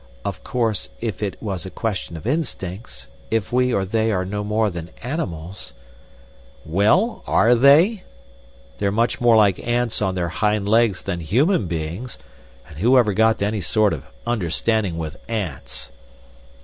Of 0.25 0.43
course 0.43 0.89
if 0.99 1.21
it 1.21 1.37
was 1.43 1.63
a 1.63 1.69
question 1.69 2.17
of 2.17 2.25
instincts, 2.25 3.05
if 3.29 3.53
we 3.53 3.71
or 3.71 3.85
they 3.85 4.11
are 4.11 4.25
no 4.25 4.43
more 4.43 4.71
than 4.71 4.89
animals—" 5.03 5.73
"Well, 6.65 7.23
are 7.27 7.53
they? 7.53 8.01
They're 8.79 8.91
much 8.91 9.21
more 9.21 9.37
like 9.37 9.59
ants 9.59 10.01
on 10.01 10.15
their 10.15 10.29
hind 10.29 10.67
legs 10.67 11.03
than 11.03 11.19
human 11.19 11.67
beings, 11.67 12.17
and 12.67 12.79
who 12.79 12.97
ever 12.97 13.13
got 13.13 13.37
to 13.37 13.45
any 13.45 13.61
sort 13.61 13.93
of 13.93 14.05
understanding 14.25 14.97
with 14.97 15.17
ants?" 15.27 15.91